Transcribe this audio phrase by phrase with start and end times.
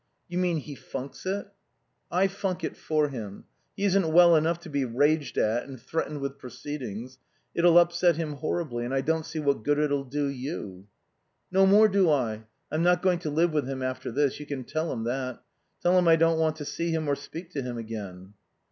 [0.27, 1.45] "You mean he funks it?"
[2.09, 3.43] "I funk it for him.
[3.77, 7.19] He isn't well enough to be raged at and threatened with proceedings.
[7.53, 10.87] It'll upset him horribly and I don't see what good it'll do you."
[11.51, 12.45] "No more do I.
[12.71, 14.39] I'm not going to live with him after this.
[14.39, 15.43] You can tell him that.
[15.83, 18.33] Tell him I don't want to see him or speak to him again."